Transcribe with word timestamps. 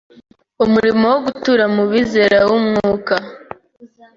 Umurimo 0.63 1.03
wo 1.13 1.19
gutura 1.25 1.65
mu 1.75 1.83
bizera 1.91 2.37
w'Umwuka 2.49 3.15